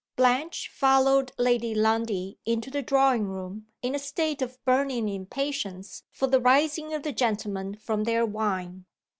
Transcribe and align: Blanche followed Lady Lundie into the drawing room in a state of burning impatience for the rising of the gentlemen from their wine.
Blanche 0.15 0.67
followed 0.73 1.31
Lady 1.37 1.75
Lundie 1.75 2.39
into 2.43 2.71
the 2.71 2.81
drawing 2.81 3.27
room 3.27 3.67
in 3.83 3.93
a 3.93 3.99
state 3.99 4.41
of 4.41 4.57
burning 4.65 5.07
impatience 5.07 6.01
for 6.09 6.25
the 6.25 6.41
rising 6.41 6.91
of 6.91 7.03
the 7.03 7.13
gentlemen 7.13 7.75
from 7.75 8.05
their 8.05 8.25
wine. 8.25 8.85